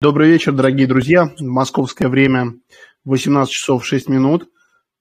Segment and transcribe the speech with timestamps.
[0.00, 1.32] Добрый вечер, дорогие друзья.
[1.40, 2.54] Московское время
[3.04, 4.48] 18 часов 6 минут.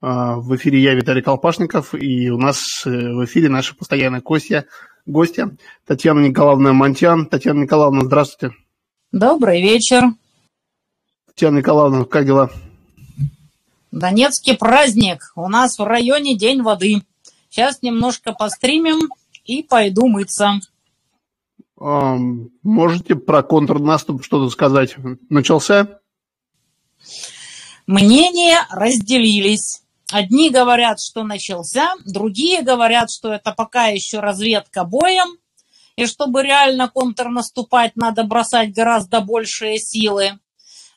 [0.01, 4.65] А, в эфире я, Виталий Колпашников, и у нас э, в эфире наша постоянная гостья,
[5.05, 5.55] гостья
[5.85, 7.27] Татьяна Николаевна Монтян.
[7.27, 8.55] Татьяна Николаевна, здравствуйте.
[9.11, 10.01] Добрый вечер.
[11.27, 12.49] Татьяна Николаевна, как дела?
[13.91, 15.31] Донецкий праздник.
[15.35, 17.03] У нас в районе День воды.
[17.51, 19.13] Сейчас немножко постримим
[19.45, 20.53] и пойду мыться.
[21.77, 24.95] Можете про контрнаступ что-то сказать?
[25.29, 25.99] Начался?
[27.85, 29.83] Мнения разделились.
[30.11, 35.37] Одни говорят, что начался, другие говорят, что это пока еще разведка боем,
[35.97, 40.39] и чтобы реально контрнаступать, надо бросать гораздо большие силы.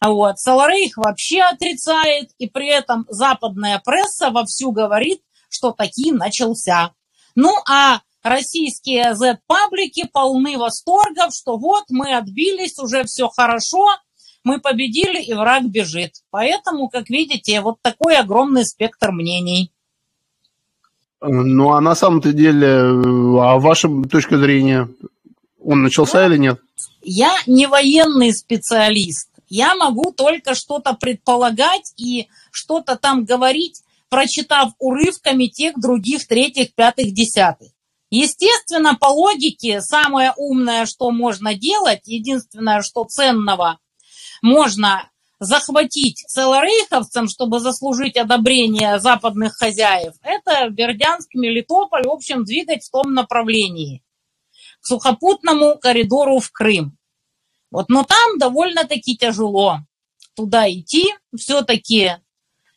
[0.00, 0.38] Вот.
[0.38, 6.92] Саларейх вообще отрицает, и при этом западная пресса вовсю говорит, что таки начался.
[7.34, 13.86] Ну, а российские Z-паблики полны восторгов, что вот мы отбились, уже все хорошо,
[14.44, 16.12] мы победили, и враг бежит.
[16.30, 19.72] Поэтому, как видите, вот такой огромный спектр мнений.
[21.20, 24.88] Ну, а на самом-то деле, а ваша точка зрения,
[25.62, 26.60] он начался ну, или нет?
[27.02, 29.28] Я не военный специалист.
[29.48, 37.12] Я могу только что-то предполагать и что-то там говорить, прочитав урывками тех других третьих, пятых,
[37.12, 37.68] десятых.
[38.10, 43.78] Естественно, по логике, самое умное, что можно делать, единственное, что ценного
[44.42, 45.08] можно
[45.38, 53.14] захватить целорейховцам, чтобы заслужить одобрение западных хозяев, это Бердянск, Мелитополь, в общем, двигать в том
[53.14, 54.02] направлении,
[54.80, 56.98] к сухопутному коридору в Крым.
[57.70, 59.78] Вот, но там довольно-таки тяжело
[60.34, 62.16] туда идти, все-таки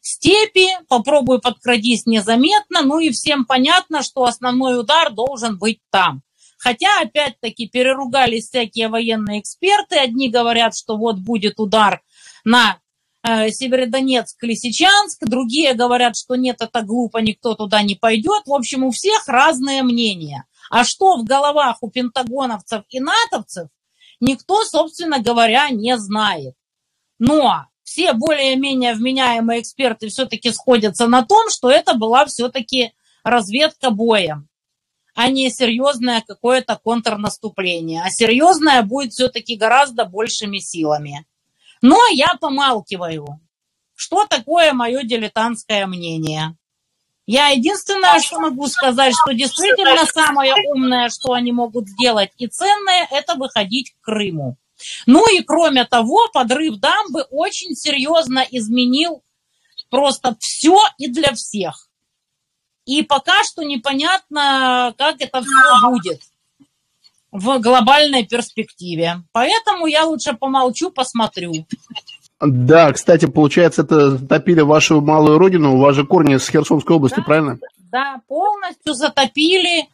[0.03, 6.21] степи, попробуй подкрадись незаметно, ну и всем понятно, что основной удар должен быть там.
[6.57, 9.97] Хотя, опять-таки, переругались всякие военные эксперты.
[9.97, 12.01] Одни говорят, что вот будет удар
[12.45, 12.79] на
[13.21, 15.25] э, Северодонецк, Лисичанск.
[15.25, 18.43] Другие говорят, что нет, это глупо, никто туда не пойдет.
[18.45, 20.45] В общем, у всех разные мнения.
[20.69, 23.67] А что в головах у пентагоновцев и натовцев,
[24.21, 26.55] никто, собственно говоря, не знает.
[27.19, 34.49] Но все более-менее вменяемые эксперты все-таки сходятся на том, что это была все-таки разведка боем,
[35.15, 38.01] а не серьезное какое-то контрнаступление.
[38.03, 41.25] А серьезное будет все-таки гораздо большими силами.
[41.81, 43.39] Но я помалкиваю.
[43.95, 46.57] Что такое мое дилетантское мнение?
[47.25, 53.07] Я единственное, что могу сказать, что действительно самое умное, что они могут сделать и ценное,
[53.11, 54.57] это выходить к Крыму.
[55.05, 59.23] Ну и кроме того, подрыв дамбы очень серьезно изменил
[59.89, 61.87] просто все и для всех.
[62.85, 66.21] И пока что непонятно, как это все будет
[67.31, 69.23] в глобальной перспективе.
[69.31, 71.53] Поэтому я лучше помолчу, посмотрю.
[72.39, 77.17] Да, кстати, получается, это затопили вашу малую родину, у вас же корни с Херсонской области,
[77.17, 77.59] да, правильно?
[77.91, 79.87] Да, полностью затопили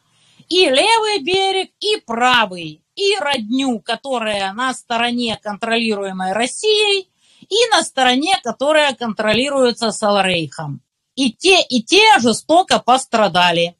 [0.48, 7.10] и левый берег, и правый и родню, которая на стороне, контролируемой Россией,
[7.48, 10.82] и на стороне, которая контролируется Саларейхом.
[11.14, 13.76] И те, и те жестоко пострадали.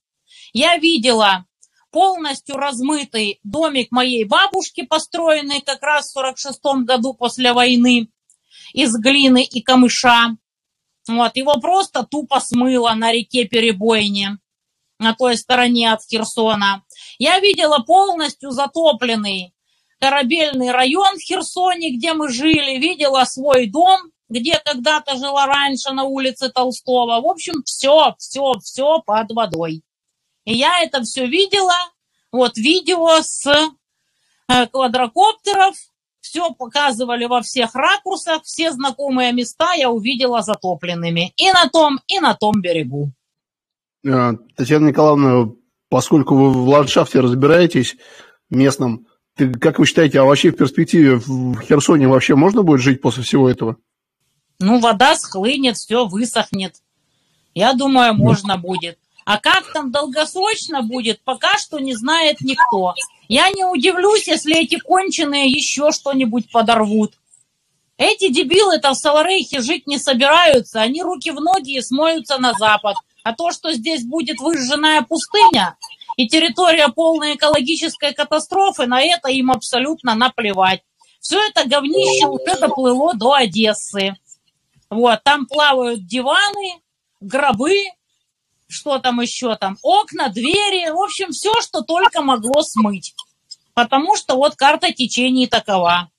[0.53, 1.44] Я видела
[1.91, 8.08] полностью размытый домик моей бабушки, построенный как раз в 46 году после войны
[8.72, 10.37] из глины и камыша.
[11.08, 14.38] Вот, его просто тупо смыло на реке Перебойне
[15.00, 16.84] на той стороне от Херсона.
[17.20, 19.54] Я видела полностью затопленный
[20.00, 26.04] корабельный район в Херсоне, где мы жили, видела свой дом, где когда-то жила раньше на
[26.04, 27.20] улице Толстого.
[27.20, 29.82] В общем, все, все, все под водой.
[30.47, 31.75] И я это все видела.
[32.32, 33.47] Вот видео с
[34.48, 35.76] э, квадрокоптеров,
[36.22, 41.34] все показывали во всех ракурсах, все знакомые места я увидела затопленными.
[41.37, 43.12] И на том, и на том берегу.
[44.08, 45.52] А, Татьяна Николаевна,
[45.91, 47.97] поскольку вы в ландшафте разбираетесь
[48.49, 49.06] местном,
[49.37, 53.23] ты, как вы считаете, а вообще в перспективе в Херсоне вообще можно будет жить после
[53.23, 53.76] всего этого?
[54.59, 56.76] Ну, вода схлынет, все высохнет.
[57.55, 58.99] Я думаю, можно будет.
[59.25, 62.94] А как там долгосрочно будет, пока что не знает никто.
[63.29, 67.14] Я не удивлюсь, если эти конченые еще что-нибудь подорвут.
[67.97, 70.81] Эти дебилы-то в Саларейхе жить не собираются.
[70.81, 72.97] Они руки в ноги и смоются на запад.
[73.23, 75.76] А то, что здесь будет выжженная пустыня
[76.20, 80.82] и территория полной экологической катастрофы, на это им абсолютно наплевать.
[81.19, 84.14] Все это говнище уже доплыло до Одессы.
[84.90, 86.82] Вот, там плавают диваны,
[87.20, 87.84] гробы,
[88.69, 93.14] что там еще там, окна, двери, в общем, все, что только могло смыть.
[93.73, 96.11] Потому что вот карта течений такова.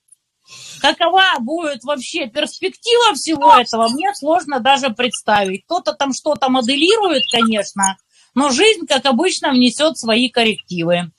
[0.80, 5.64] Какова будет вообще перспектива всего этого, мне сложно даже представить.
[5.66, 7.98] Кто-то там что-то моделирует, конечно,
[8.34, 11.10] но жизнь, как обычно, внесет свои коррективы.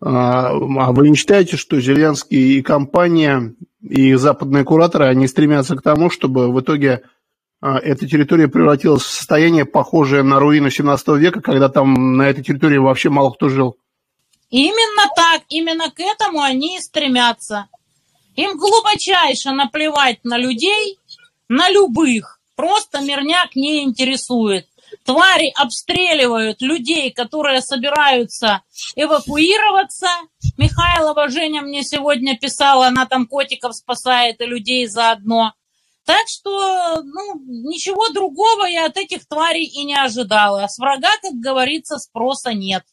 [0.00, 5.82] А, а вы не считаете, что Зеленский и компания, и западные кураторы, они стремятся к
[5.82, 7.02] тому, чтобы в итоге
[7.60, 12.42] а, эта территория превратилась в состояние, похожее на руины 17 века, когда там на этой
[12.42, 13.76] территории вообще мало кто жил?
[14.50, 17.68] Именно так, именно к этому они и стремятся.
[18.34, 20.98] Им глубочайше наплевать на людей,
[21.48, 22.40] на любых.
[22.56, 24.66] Просто мирняк не интересует.
[25.04, 28.62] Твари обстреливают людей, которые собираются
[28.94, 30.08] эвакуироваться.
[30.56, 35.54] Михайлова Женя мне сегодня писала, она там котиков спасает и людей заодно.
[36.04, 40.66] Так что, ну, ничего другого я от этих тварей и не ожидала.
[40.66, 42.84] С врага, как говорится, спроса нет.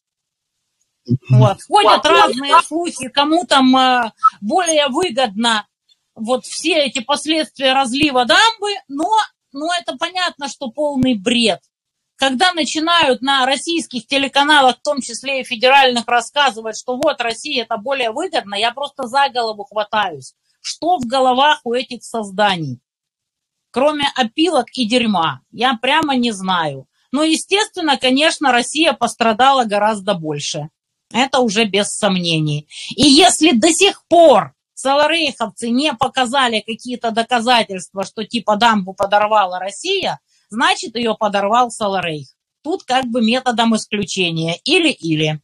[1.29, 1.57] Вот.
[1.67, 4.11] Ходят разные слухи, кому там э,
[4.41, 5.65] более выгодно
[6.13, 9.09] вот все эти последствия разлива дамбы, но,
[9.53, 11.61] но это понятно, что полный бред
[12.19, 17.77] когда начинают на российских телеканалах, в том числе и федеральных, рассказывать, что вот Россия это
[17.77, 20.33] более выгодно, я просто за голову хватаюсь.
[20.61, 22.81] Что в головах у этих созданий?
[23.71, 25.41] Кроме опилок и дерьма.
[25.51, 26.87] Я прямо не знаю.
[27.13, 30.69] Но, естественно, конечно, Россия пострадала гораздо больше.
[31.13, 32.67] Это уже без сомнений.
[32.95, 40.19] И если до сих пор саларейховцы не показали какие-то доказательства, что типа дамбу подорвала Россия,
[40.49, 42.27] значит, ее подорвал Саларейх.
[42.63, 44.57] Тут как бы методом исключения.
[44.65, 45.41] Или-или.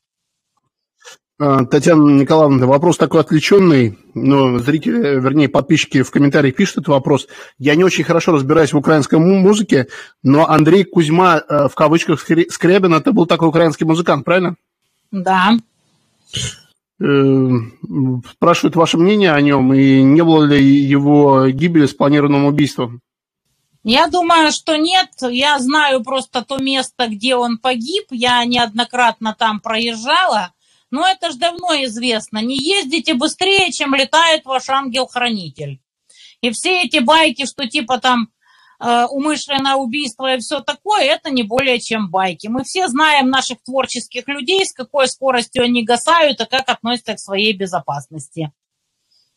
[1.37, 7.27] А, Татьяна Николаевна, вопрос такой отвлеченный, но зрители, вернее, подписчики в комментариях пишут этот вопрос.
[7.57, 9.87] Я не очень хорошо разбираюсь в украинской музыке,
[10.23, 14.55] но Андрей Кузьма, э, в кавычках, Скрябин, это был такой украинский музыкант, правильно?
[15.11, 15.57] Да.
[17.01, 17.49] Э,
[18.31, 23.01] спрашивают ваше мнение о нем, и не было ли его гибели спланированным убийством?
[23.87, 25.11] Я думаю, что нет.
[25.21, 28.07] Я знаю просто то место, где он погиб.
[28.09, 30.53] Я неоднократно там проезжала.
[30.89, 32.39] Но это же давно известно.
[32.39, 35.81] Не ездите быстрее, чем летает ваш ангел-хранитель.
[36.41, 38.29] И все эти байки, что типа там
[38.79, 42.47] э, умышленное убийство и все такое, это не более чем байки.
[42.47, 47.19] Мы все знаем наших творческих людей, с какой скоростью они гасают и как относятся к
[47.19, 48.51] своей безопасности.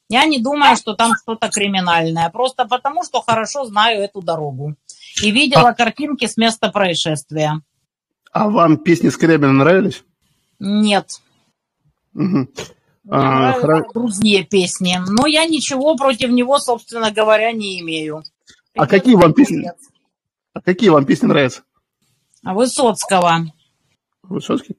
[0.09, 4.75] Я не думаю, что там что-то криминальное, просто потому, что хорошо знаю эту дорогу.
[5.23, 5.75] И видела а...
[5.75, 7.61] картинки с места происшествия.
[8.33, 10.05] А вам песни Скрябина нравились?
[10.59, 11.21] Нет.
[12.15, 12.49] Угу.
[13.11, 13.87] А, хра...
[13.93, 14.99] Другие песни.
[15.07, 18.23] Но я ничего против него, собственно говоря, не имею.
[18.77, 19.71] А какие вам песни?
[20.55, 21.63] А какие вам песни нравятся?
[22.43, 23.53] Высоцкого.
[24.23, 24.77] Высоцкий?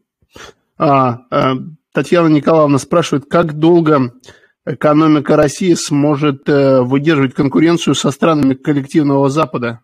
[0.78, 1.54] А, а,
[1.92, 4.14] Татьяна Николаевна спрашивает, как долго
[4.74, 9.82] экономика России сможет э, выдерживать конкуренцию со странами коллективного Запада?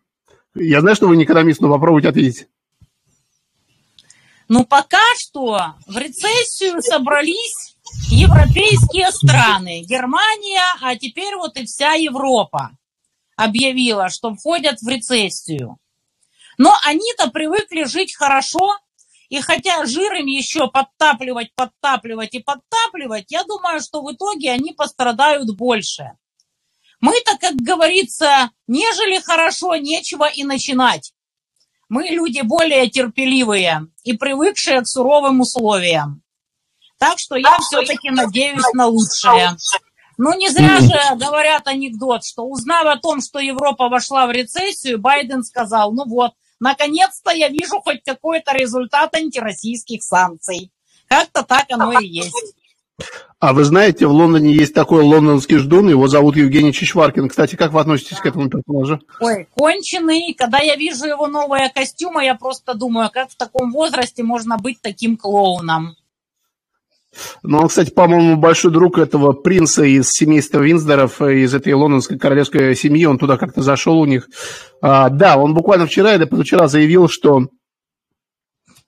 [0.53, 2.47] Я знаю, что вы не экономист, но попробуйте ответить.
[4.47, 7.75] Ну, пока что в рецессию собрались
[8.09, 9.81] европейские страны.
[9.81, 12.71] Германия, а теперь вот и вся Европа
[13.35, 15.77] объявила, что входят в рецессию.
[16.57, 18.77] Но они-то привыкли жить хорошо,
[19.35, 24.71] и хотя жир им еще подтапливать, подтапливать и подтапливать, я думаю, что в итоге они
[24.71, 26.13] пострадают больше.
[27.01, 31.13] Мы-то, как говорится, нежели хорошо, нечего и начинать.
[31.89, 36.23] Мы люди более терпеливые и привыкшие к суровым условиям.
[36.97, 39.57] Так что я все-таки надеюсь на лучшее.
[40.17, 44.97] Ну, не зря же говорят анекдот, что узнав о том, что Европа вошла в рецессию,
[44.97, 50.71] Байден сказал, ну вот, наконец-то я вижу хоть какой-то результат антироссийских санкций.
[51.07, 52.55] Как-то так оно и есть.
[53.39, 57.27] А вы знаете, в Лондоне есть такой лондонский ждун, его зовут Евгений Чичваркин.
[57.27, 59.01] Кстати, как вы относитесь к этому персонажу?
[59.19, 60.33] Ой, конченый.
[60.33, 64.81] Когда я вижу его новые костюмы, я просто думаю, как в таком возрасте можно быть
[64.81, 65.95] таким клоуном.
[67.43, 72.75] Ну, он, кстати, по-моему, большой друг этого принца из семейства Винсдоров, из этой лондонской королевской
[72.75, 73.05] семьи.
[73.05, 74.29] Он туда как-то зашел у них.
[74.81, 77.47] А, да, он буквально вчера или позавчера заявил, что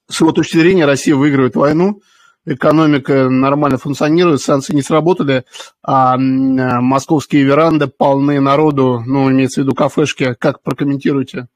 [0.10, 2.02] с его точки зрения Россия выигрывает войну,
[2.46, 5.44] экономика нормально функционирует, санкции не сработали,
[5.84, 10.34] а московские веранды полны народу, ну, имеется в виду кафешки.
[10.40, 11.48] Как прокомментируете?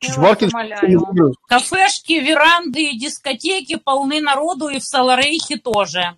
[0.00, 0.50] Чичваркин...
[1.46, 6.16] Кафешки, веранды, дискотеки полны народу, и в Саларейхе тоже.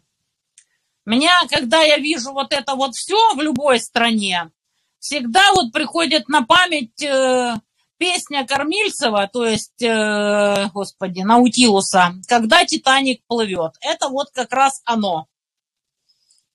[1.04, 4.50] Меня, когда я вижу вот это вот все в любой стране,
[4.98, 7.54] всегда вот приходит на память э,
[7.98, 13.72] песня Кормильцева, то есть, э, господи, Наутилуса, «Когда Титаник плывет».
[13.80, 15.26] Это вот как раз оно.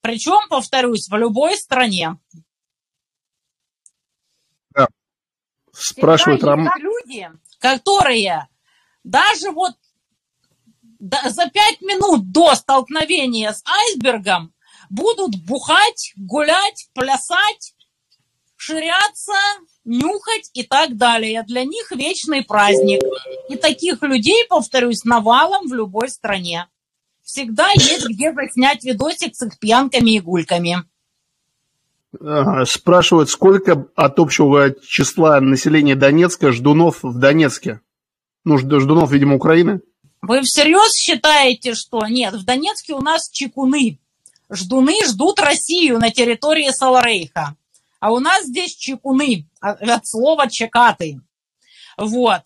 [0.01, 2.17] Причем, повторюсь, в любой стране.
[4.69, 4.87] Да.
[5.73, 6.69] Спрашивают Рам...
[6.77, 8.47] люди, которые
[9.03, 9.73] даже вот
[10.99, 14.53] за пять минут до столкновения с айсбергом
[14.89, 17.73] будут бухать, гулять, плясать,
[18.55, 19.33] ширяться,
[19.85, 21.43] нюхать и так далее.
[21.43, 23.01] Для них вечный праздник.
[23.49, 26.67] И таких людей, повторюсь, навалом в любой стране.
[27.23, 30.77] Всегда есть где снять видосик с их пьянками и гульками.
[32.65, 37.81] Спрашивают, сколько от общего числа населения Донецка ждунов в Донецке?
[38.45, 39.81] Ну, ждунов, видимо, Украины.
[40.21, 43.99] Вы всерьез считаете, что нет, в Донецке у нас чекуны.
[44.49, 47.55] Ждуны ждут Россию на территории Саларейха.
[47.99, 51.19] А у нас здесь чекуны, а, от слова чекаты.
[51.97, 52.41] Вот.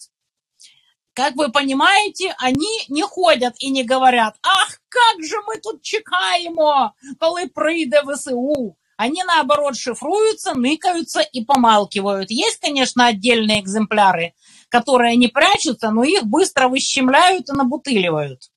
[1.14, 6.94] Как вы понимаете, они не ходят и не говорят, ах, как же мы тут чекаємо,
[7.20, 8.78] коли прийде ВСУ.
[8.98, 12.30] Они, наоборот, шифруются, ныкаются и помалкивают.
[12.30, 14.34] Есть, конечно, отдельные экземпляры,
[14.72, 18.50] которые не прячутся, но их быстро выщемляют и набутыливают.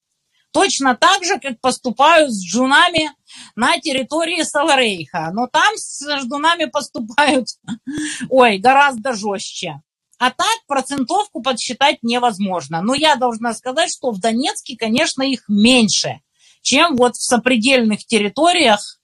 [0.52, 3.10] Точно так же, как поступают с джунами
[3.56, 5.30] на территории Саларейха.
[5.32, 7.48] Но там с ждунами поступают,
[8.30, 9.82] ой, гораздо жестче.
[10.18, 12.82] А так процентовку подсчитать невозможно.
[12.82, 16.20] Но я должна сказать, что в Донецке, конечно, их меньше,
[16.62, 19.00] чем вот в сопредельных территориях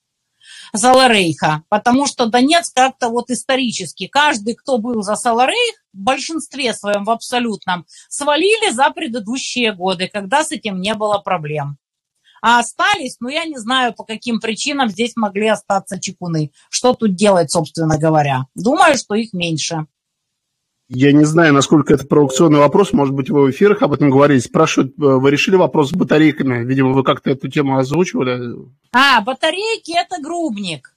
[0.74, 1.62] Саларейха.
[1.68, 7.10] Потому что Донецк как-то вот исторически, каждый, кто был за Саларейх, в большинстве своем, в
[7.10, 11.78] абсолютном, свалили за предыдущие годы, когда с этим не было проблем
[12.42, 16.52] а остались, ну, я не знаю, по каким причинам здесь могли остаться чекуны.
[16.70, 18.46] Что тут делать, собственно говоря?
[18.54, 19.86] Думаю, что их меньше.
[20.92, 24.40] Я не знаю, насколько это провокационный вопрос, может быть, вы в эфирах об этом говорили.
[24.40, 26.64] Спрашивают, э, вы решили вопрос с батарейками?
[26.64, 28.56] Видимо, вы как-то эту тему озвучивали.
[28.92, 30.94] А, батарейки– это грубник.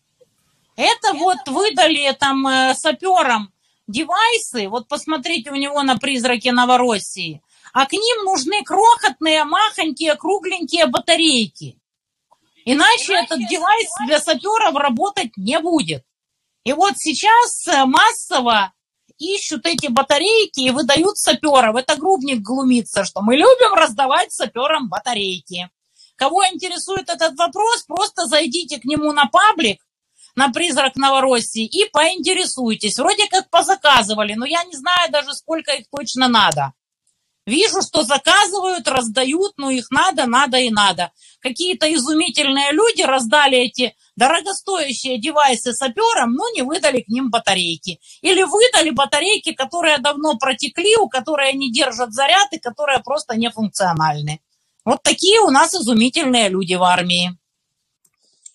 [0.75, 3.51] Это вот выдали там э, саперам
[3.87, 7.41] девайсы, вот посмотрите у него на призраке Новороссии–
[7.73, 11.75] а к ним нужны крохотные, махонькие, кругленькие батарейки.
[12.65, 16.05] Иначе этот девайс для саперов работать не будет.
[16.63, 18.71] И вот сейчас э, массово
[19.17, 21.75] ищут эти батарейки и выдают саперов.
[21.75, 25.69] Это грубник глумится, что мы любим раздавать саперам батарейки.
[26.15, 29.85] Кого интересует этот вопрос, просто зайдите к нему на паблик,
[30.35, 32.97] на призрак Новороссии и поинтересуйтесь.
[32.97, 36.73] Вроде как позаказывали, но я не знаю даже, сколько их точно надо.
[37.45, 41.11] Вижу, что заказывают, раздают, ну их надо, надо и надо.
[41.41, 47.99] Какие-то изумительные люди раздали эти дорогостоящие девайсы саперам, но не выдали к ним батарейки.
[48.21, 53.49] Или выдали батарейки, которые давно протекли, у которых не держат заряд и которые просто не
[53.49, 54.39] функциональны.
[54.85, 57.37] Вот такие у нас изумительные люди в армии.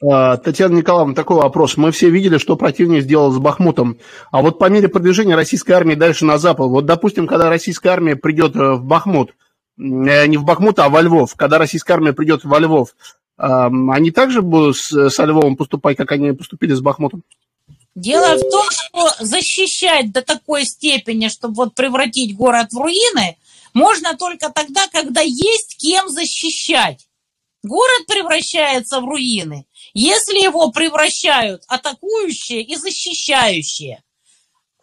[0.00, 1.76] А, Татьяна Николаевна, такой вопрос.
[1.76, 3.98] Мы все видели, что противник сделал с Бахмутом.
[4.30, 8.16] А вот по мере продвижения российской армии дальше на запад, вот, допустим, когда российская армия
[8.16, 9.30] придет э, в Бахмут,
[9.76, 12.94] э, не в Бахмут, а во Львов, когда российская армия придет во Львов,
[13.36, 17.22] они также будут с, со Львовом поступать, как они поступили с Бахмутом?
[17.94, 23.36] Дело в том, что защищать до такой степени, чтобы вот превратить город в руины,
[23.74, 27.06] можно только тогда, когда есть кем защищать.
[27.64, 29.66] Город превращается в руины,
[30.00, 34.02] если его превращают атакующие и защищающие.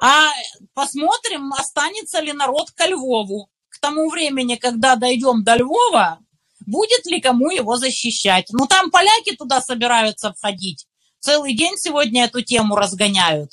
[0.01, 0.31] А
[0.73, 3.49] посмотрим, останется ли народ ко Львову.
[3.69, 6.19] К тому времени, когда дойдем до Львова,
[6.65, 8.47] будет ли кому его защищать.
[8.51, 10.85] Ну, там поляки туда собираются входить.
[11.19, 13.51] Целый день сегодня эту тему разгоняют.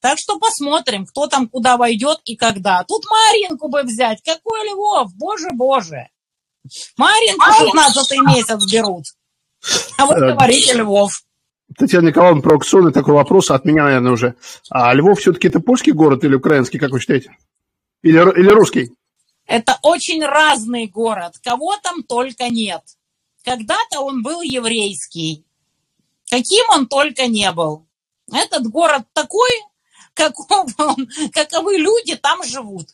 [0.00, 2.84] Так что посмотрим, кто там куда войдет и когда.
[2.84, 4.22] Тут Маринку бы взять.
[4.22, 5.14] Какой Львов?
[5.14, 6.08] Боже-боже.
[6.96, 9.04] Маринку 15 месяц берут.
[9.98, 11.22] А вы э, говорите Львов.
[11.76, 14.34] Татьяна Николаевна, провокационный такой вопрос от меня, наверное, уже.
[14.70, 17.36] А Львов все-таки это польский город или украинский, как вы считаете?
[18.02, 18.92] Или, или русский?
[19.46, 21.34] Это очень разный город.
[21.42, 22.82] Кого там только нет.
[23.44, 25.44] Когда-то он был еврейский.
[26.28, 27.86] Каким он только не был.
[28.32, 29.50] Этот город такой,
[30.14, 32.88] каков он, каковы люди там живут.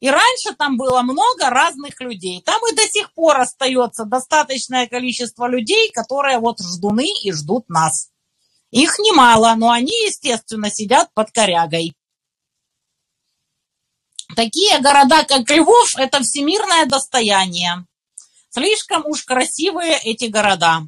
[0.00, 2.42] И раньше там было много разных людей.
[2.42, 8.10] Там и до сих пор остается достаточное количество людей, которые вот ждуны и ждут нас.
[8.70, 11.94] Их немало, но они, естественно, сидят под корягой.
[14.34, 17.86] Такие города, как Львов, это всемирное достояние.
[18.50, 20.82] Слишком уж красивые эти города.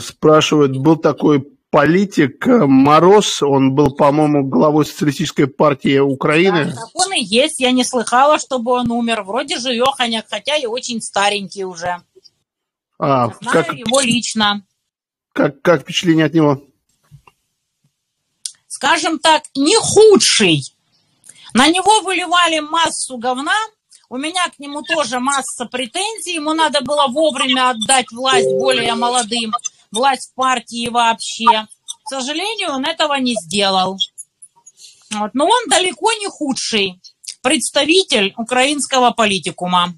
[0.00, 6.66] Спрашивают, был такой политик э, Мороз, он был, по-моему, главой социалистической партии Украины.
[6.66, 9.22] Да, так он и есть, я не слыхала, чтобы он умер.
[9.22, 12.02] Вроде живеханяк, хотя и очень старенький уже.
[12.98, 13.72] А, Знаю как...
[13.72, 14.66] его лично.
[15.32, 16.62] Как, как впечатление от него?
[18.66, 20.62] Скажем так, не худший.
[21.54, 23.56] На него выливали массу говна,
[24.10, 29.54] у меня к нему тоже масса претензий, ему надо было вовремя отдать власть более молодым,
[29.92, 31.66] власть партии вообще.
[32.04, 33.98] К сожалению, он этого не сделал.
[35.12, 35.30] Вот.
[35.34, 37.00] Но он далеко не худший
[37.42, 39.94] представитель украинского политикума.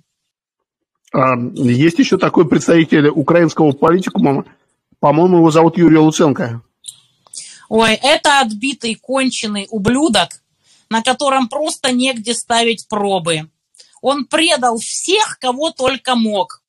[1.13, 4.45] А, есть еще такой представитель украинского политикума,
[4.99, 6.63] по-моему, его зовут Юрий Луценко.
[7.69, 10.31] Ой, это отбитый, конченый ублюдок,
[10.91, 13.51] на котором просто негде ставить пробы.
[14.03, 16.63] Он предал всех, кого только мог.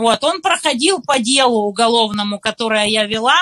[0.00, 3.36] Вот, он проходил по делу уголовному, которое я вела,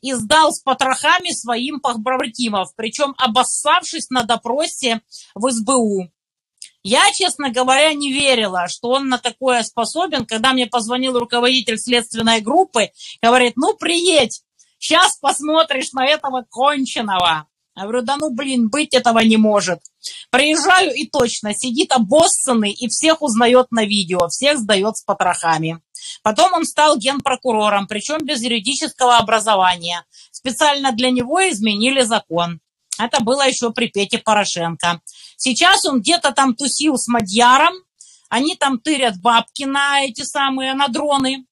[0.00, 5.00] и сдал с потрохами своим побратимов, причем обоссавшись на допросе
[5.34, 6.08] в СБУ.
[6.84, 10.26] Я, честно говоря, не верила, что он на такое способен.
[10.26, 14.42] Когда мне позвонил руководитель следственной группы, говорит, ну, приедь,
[14.78, 17.48] сейчас посмотришь на этого конченого.
[17.74, 19.80] Я говорю, да ну, блин, быть этого не может.
[20.30, 25.80] Приезжаю и точно, сидит обоссанный и всех узнает на видео, всех сдает с потрохами.
[26.22, 30.04] Потом он стал генпрокурором, причем без юридического образования.
[30.30, 32.60] Специально для него изменили закон.
[32.98, 35.00] Это было еще при Пете Порошенко.
[35.36, 37.74] Сейчас он где-то там тусил с Мадьяром,
[38.28, 41.46] они там тырят бабки на эти самые, на дроны.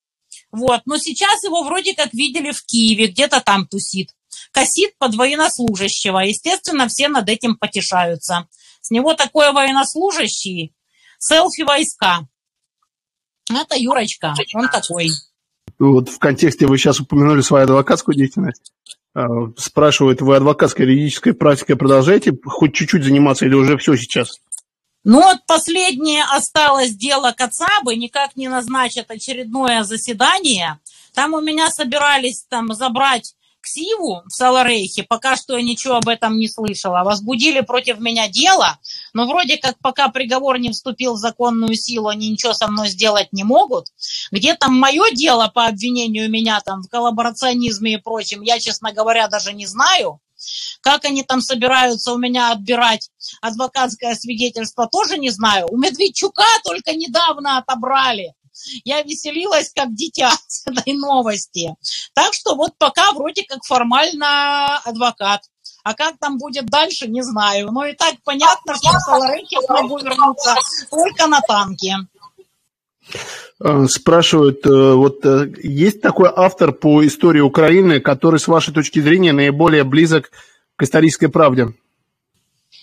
[0.51, 0.83] Вот.
[0.87, 4.11] Но сейчас его вроде как видели в Киеве, где-то там тусит.
[4.53, 6.21] Косит под военнослужащего.
[6.21, 8.49] Естественно, все над этим потешаются.
[8.81, 10.75] С него такой военнослужащий,
[11.19, 12.29] селфи-войска.
[13.57, 15.09] Это Юрочка, он такой.
[15.79, 18.73] Вот в контексте вы сейчас упомянули свою адвокатскую деятельность.
[19.15, 24.41] А, спрашивают, вы адвокатской юридической практикой продолжаете хоть чуть-чуть заниматься или уже все сейчас?
[25.05, 30.79] Ну вот последнее осталось дело Кацабы, никак не назначат очередное заседание.
[31.13, 33.35] Там у меня собирались там забрать
[33.65, 37.03] Ксиву в Саларейхе, пока что я ничего об этом не слышала.
[37.03, 38.79] Возбудили против меня дело,
[39.15, 43.33] но вроде как пока приговор не вступил в законную силу, они ничего со мной сделать
[43.33, 43.87] не могут.
[44.31, 49.29] Где там мое дело по обвинению меня там в коллаборационизме и прочем, я, честно говоря,
[49.29, 50.21] даже не знаю.
[50.83, 53.09] Как они там собираются у меня отбирать
[53.41, 55.69] адвокатское свидетельство, тоже не знаю.
[55.71, 58.35] У Медведчука только недавно отобрали
[58.85, 61.75] я веселилась как дитя с этой новости.
[62.15, 65.43] Так что вот пока вроде как формально адвокат.
[65.83, 67.71] А как там будет дальше, не знаю.
[67.71, 70.57] Но и так понятно, что в Саларыке смогу вернуться
[70.91, 71.97] только на танке.
[73.61, 79.01] Э, спрашивают, э, вот э, есть такой автор по истории Украины, который, с вашей точки
[79.01, 80.31] зрения, наиболее близок
[80.77, 81.75] к исторической правде?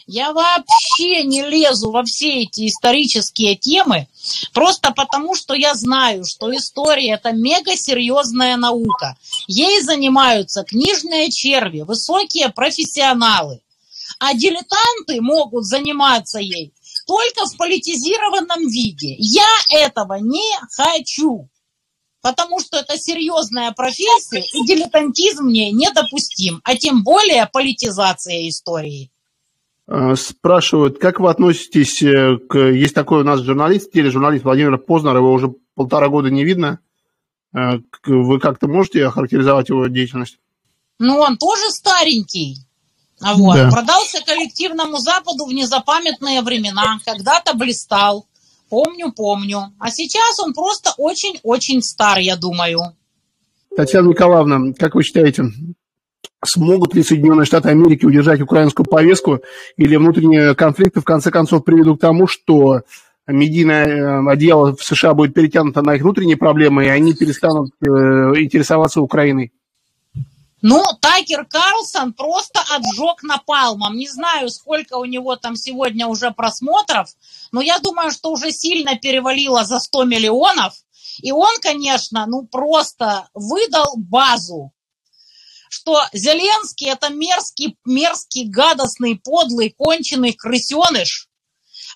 [0.07, 4.07] Я вообще не лезу во все эти исторические темы,
[4.53, 9.17] просто потому что я знаю, что история– это мега серьезная наука.
[9.47, 13.61] Ей занимаются книжные черви, высокие профессионалы.
[14.19, 16.73] А дилетанты могут заниматься ей
[17.07, 19.15] только в политизированном виде.
[19.17, 21.49] Я этого не хочу,
[22.21, 29.10] потому что это серьезная профессия, и дилетантизм мне недопустим, а тем более политизация истории.
[29.93, 32.57] Э, спрашивают, как вы относитесь э, к...
[32.57, 36.79] Есть такой у нас журналист, тележурналист Владимир Познер, его уже полтора года не видно.
[37.53, 40.39] Э, вы как-то можете охарактеризовать его деятельность?
[40.97, 42.59] Ну, он тоже старенький.
[43.19, 43.55] А вот.
[43.55, 43.69] Да.
[43.69, 46.99] Продался коллективному Западу в незапамятные времена.
[47.05, 48.27] Когда-то блистал.
[48.69, 49.73] Помню, помню.
[49.77, 52.95] А сейчас он просто очень-очень стар, я думаю.
[53.75, 55.51] Татьяна Николаевна, как вы считаете,
[56.43, 59.41] Смогут ли Соединенные Штаты Америки удержать украинскую повестку
[59.77, 62.81] или внутренние конфликты в конце концов приведут к тому, что
[63.27, 67.85] медийное э, одеяло в США будет перетянуто на их внутренние проблемы, и они перестанут э,
[67.87, 69.51] интересоваться Украиной?
[70.63, 73.97] Ну, Такер Карлсон просто отжег напалмом.
[73.97, 77.09] Не знаю, сколько у него там сегодня уже просмотров,
[77.51, 80.73] но я думаю, что уже сильно перевалило за 100 миллионов.
[81.21, 84.71] И он, конечно, ну просто выдал базу
[85.71, 91.29] что Зеленский это мерзкий, мерзкий, гадостный, подлый, конченый крысеныш,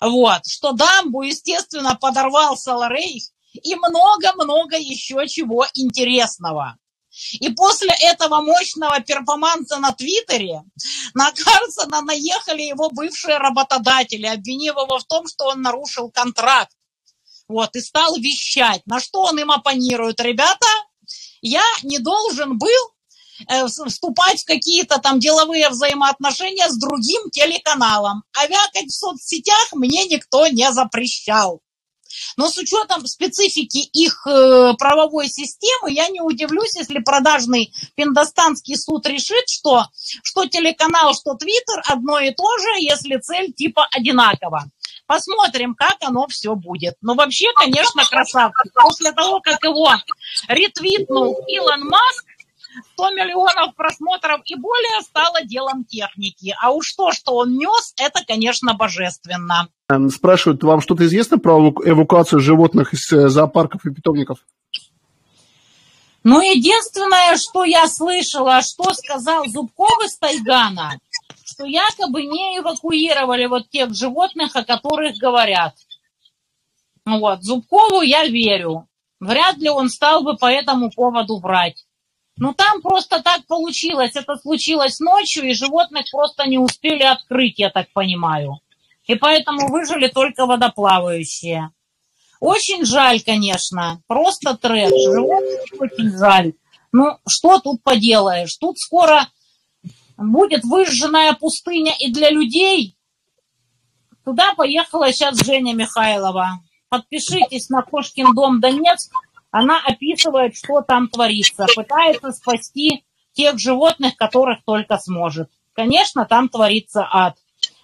[0.00, 6.78] вот, что дамбу, естественно, подорвал Саларейх и много-много еще чего интересного.
[7.32, 10.62] И после этого мощного перформанса на Твиттере
[11.12, 16.72] на Карсона наехали его бывшие работодатели, обвинив его в том, что он нарушил контракт.
[17.46, 18.80] Вот, и стал вещать.
[18.86, 20.18] На что он им оппонирует?
[20.20, 20.66] Ребята,
[21.42, 22.95] я не должен был
[23.68, 28.22] вступать в какие-то там деловые взаимоотношения с другим телеканалом.
[28.36, 31.60] А вякать в соцсетях мне никто не запрещал.
[32.36, 39.06] Но с учетом специфики их э, правовой системы, я не удивлюсь, если продажный пиндостанский суд
[39.06, 39.84] решит, что
[40.22, 44.64] что телеканал, что твиттер одно и то же, если цель типа одинакова.
[45.06, 46.96] Посмотрим, как оно все будет.
[47.00, 48.72] Но вообще, конечно, красавчик.
[48.74, 49.92] После того, как его
[50.48, 52.24] ретвитнул Илон Маск,
[52.94, 56.54] 100 миллионов просмотров и более стало делом техники.
[56.60, 59.68] А уж то, что он нес, это, конечно, божественно.
[59.88, 64.38] Эм, спрашивают, вам что-то известно про эвакуацию животных из э, зоопарков и питомников?
[66.24, 70.98] Ну, единственное, что я слышала, что сказал Зубков из Тайгана,
[71.44, 75.74] что якобы не эвакуировали вот тех животных, о которых говорят.
[77.04, 78.88] Вот, Зубкову я верю.
[79.20, 81.85] Вряд ли он стал бы по этому поводу врать.
[82.38, 84.14] Ну, там просто так получилось.
[84.14, 88.60] Это случилось ночью, и животных просто не успели открыть, я так понимаю.
[89.04, 91.70] И поэтому выжили только водоплавающие.
[92.40, 94.02] Очень жаль, конечно.
[94.06, 94.90] Просто трэш.
[94.90, 96.52] Животных очень жаль.
[96.92, 98.54] Ну, что тут поделаешь?
[98.56, 99.28] Тут скоро
[100.18, 102.96] будет выжженная пустыня и для людей.
[104.24, 106.60] Туда поехала сейчас Женя Михайлова.
[106.88, 109.12] Подпишитесь на Кошкин дом Донецк
[109.50, 115.50] она описывает, что там творится, пытается спасти тех животных, которых только сможет.
[115.72, 117.36] Конечно, там творится ад.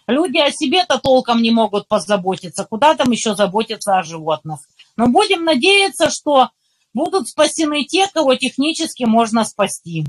[0.06, 4.60] Люди о себе-то толком не могут позаботиться, куда там еще заботиться о животных.
[4.96, 6.50] Но будем надеяться, что
[6.92, 10.04] будут спасены те, кого технически можно спасти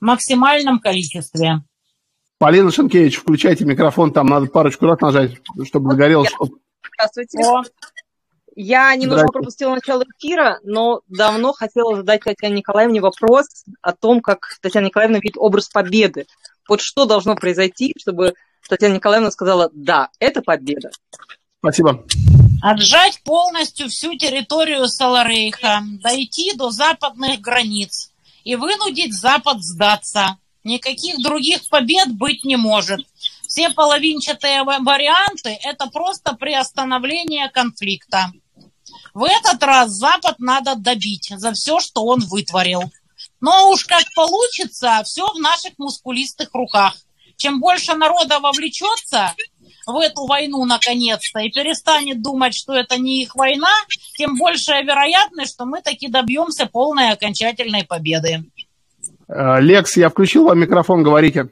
[0.00, 1.62] в максимальном количестве.
[2.38, 6.30] Полина Шенкевич, включайте микрофон, там надо парочку раз нажать, чтобы загорелось.
[6.94, 7.38] Здравствуйте.
[7.46, 7.62] О.
[8.56, 13.46] Я немножко пропустила начало эфира, но давно хотела задать Татьяне Николаевне вопрос
[13.82, 16.26] о том, как Татьяна Николаевна видит образ победы.
[16.68, 18.34] Вот что должно произойти, чтобы
[18.68, 20.90] Татьяна Николаевна сказала, да, это победа.
[21.58, 22.04] Спасибо.
[22.62, 28.12] Отжать полностью всю территорию Саларейха, дойти до западных границ
[28.44, 30.38] и вынудить Запад сдаться.
[30.62, 33.00] Никаких других побед быть не может.
[33.46, 38.32] Все половинчатые варианты– это просто приостановление конфликта.
[39.14, 42.82] В этот раз Запад надо добить за все, что он вытворил.
[43.40, 46.94] Но уж как получится, все в наших мускулистых руках.
[47.36, 49.32] Чем больше народа вовлечется
[49.86, 53.72] в эту войну наконец-то и перестанет думать, что это не их война,
[54.16, 58.44] тем большая вероятность, что мы таки добьемся полной окончательной победы.
[59.28, 61.50] Э, Лекс, я включил вам микрофон, говорите.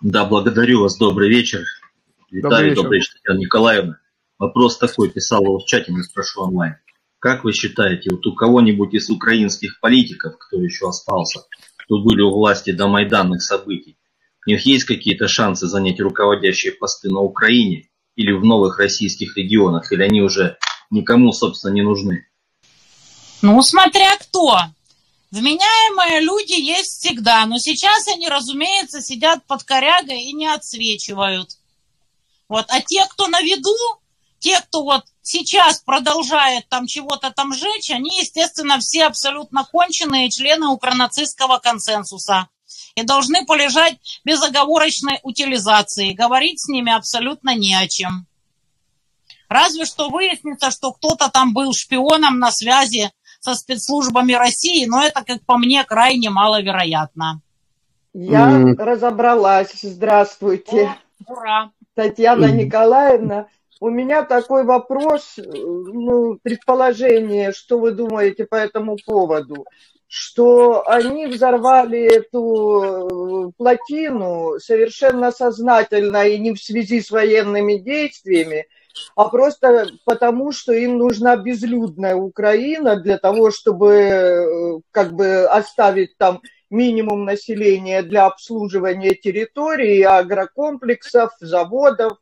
[0.00, 1.64] Да, благодарю вас, добрый вечер.
[2.30, 3.98] Витаю, добрый вечер, Татьяна Николаевна.
[4.38, 6.76] Вопрос такой, писал в чате, не спрошу онлайн.
[7.26, 11.40] Как вы считаете, вот у кого-нибудь из украинских политиков, кто еще остался,
[11.76, 13.98] кто были у власти до майданных событий,
[14.46, 19.90] у них есть какие-то шансы занять руководящие посты на Украине или в новых российских регионах,
[19.90, 20.56] или они уже
[20.90, 22.28] никому, собственно, не нужны?
[23.42, 24.60] Ну, смотря кто.
[25.32, 31.56] Вменяемые люди есть всегда, но сейчас они, разумеется, сидят под корягой и не отсвечивают.
[32.48, 32.66] Вот.
[32.68, 33.74] А те, кто на виду,
[34.38, 40.68] те, кто вот сейчас продолжает там чего-то там жечь, они, естественно, все абсолютно конченые члены
[40.68, 42.48] укронацистского консенсуса
[42.94, 46.12] и должны полежать безоговорочной утилизации.
[46.12, 48.26] Говорить с ними абсолютно не о чем.
[49.48, 55.22] Разве что выяснится, что кто-то там был шпионом на связи со спецслужбами России, но это,
[55.24, 57.42] как по мне, крайне маловероятно.
[58.12, 58.74] Я mm.
[58.76, 59.72] разобралась.
[59.82, 60.96] Здравствуйте.
[61.26, 61.70] О, ура.
[61.94, 62.52] Татьяна mm.
[62.52, 63.46] Николаевна.
[63.78, 69.66] У меня такой вопрос, ну, предположение, что вы думаете по этому поводу?
[70.08, 78.66] Что они взорвали эту плотину совершенно сознательно и не в связи с военными действиями,
[79.14, 86.16] а просто потому, что им нужна безлюдная Украина для того, чтобы э, как бы оставить
[86.16, 92.16] там минимум населения для обслуживания территории, агрокомплексов, заводов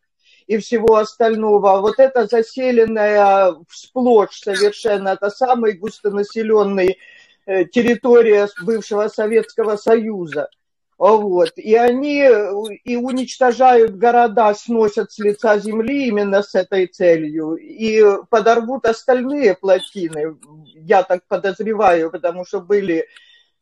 [0.46, 1.80] и всего остального.
[1.80, 6.98] Вот это заселенная всплошь совершенно, это самый густонаселенный
[7.46, 10.48] э, территория бывшего Советского Союза–
[10.96, 11.52] вот.
[11.56, 12.52] И они э,
[12.84, 17.56] и уничтожают города, сносят с лица земли именно с этой целью.
[17.56, 20.36] И подорвут остальные плотины,
[20.74, 23.08] я так подозреваю, потому что были,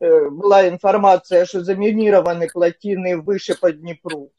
[0.00, 4.30] э, была информация, что заминированы плотины выше по Днепру.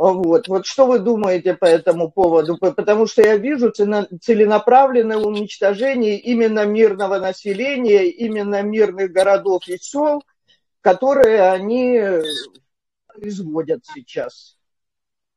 [0.00, 0.48] Вот.
[0.48, 2.56] вот что вы думаете по этому поводу?
[2.56, 10.24] Потому что я вижу целенаправленное уничтожение именно мирного населения, именно мирных городов и сел,
[10.80, 12.00] которые они
[13.08, 14.56] производят сейчас.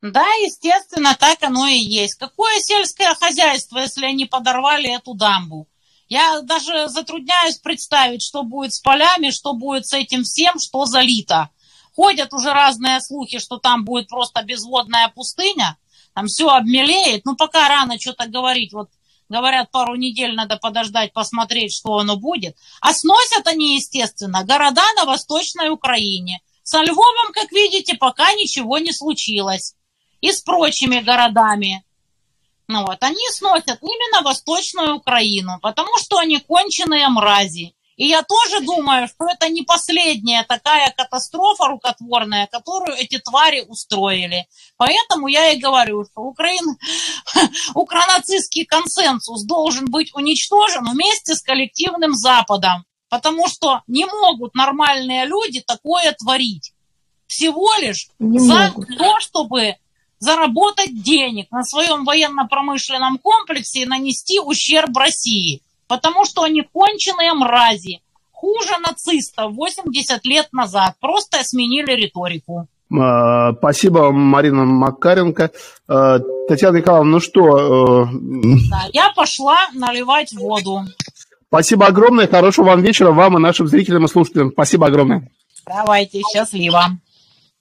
[0.01, 2.15] Да, естественно, так оно и есть.
[2.15, 5.67] Какое сельское хозяйство, если они подорвали эту дамбу?
[6.07, 11.49] Я даже затрудняюсь представить, что будет с полями, что будет с этим всем, что залито.
[11.95, 15.77] Ходят уже разные слухи, что там будет просто безводная пустыня,
[16.13, 17.25] там все обмелеет.
[17.25, 18.73] Ну, пока рано что-то говорить.
[18.73, 18.89] Вот
[19.29, 22.55] говорят, пару недель надо подождать, посмотреть, что оно будет.
[22.81, 26.41] А сносят они, естественно, города на Восточной Украине.
[26.63, 29.75] Со Львовом, как видите, пока ничего не случилось.
[30.21, 31.83] И с прочими городами.
[32.67, 37.75] Ну вот, они сносят именно Восточную Украину, потому что они конченые мрази.
[37.95, 44.47] И я тоже думаю, что это не последняя такая катастрофа рукотворная, которую эти твари устроили.
[44.77, 46.75] Поэтому я и говорю, что Украина,
[47.75, 52.85] укронацистский консенсус должен быть уничтожен вместе с коллективным Западом.
[53.09, 56.73] Потому что не могут нормальные люди такое творить.
[57.27, 58.87] Всего лишь не за могут.
[58.97, 59.75] то, чтобы
[60.23, 65.61] заработать денег на своем военно-промышленном комплексе и нанести ущерб России.
[65.93, 68.01] Потому что они конченые мрази.
[68.31, 70.95] Хуже нацистов 80 лет назад.
[70.99, 72.67] Просто сменили риторику.
[72.99, 75.51] А, спасибо, Марина Макаренко.
[75.87, 78.05] А, Татьяна Николаевна, ну что?
[78.05, 78.05] Э,
[78.71, 80.81] да, я пошла наливать воду.
[81.47, 82.27] Спасибо огромное.
[82.27, 84.51] Хорошего вам вечера, вам и нашим зрителям и слушателям.
[84.51, 85.29] Спасибо огромное.
[85.67, 86.97] Давайте, счастливо.